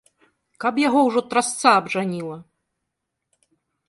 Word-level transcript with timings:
Каб 0.63 0.77
яго 0.87 0.99
ўжо 1.07 1.21
трасца 1.33 1.67
абжаніла! 1.81 2.37